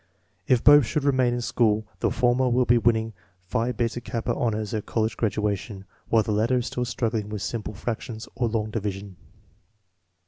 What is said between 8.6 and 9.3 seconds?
division.